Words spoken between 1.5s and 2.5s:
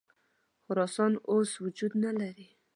وجود نه لري.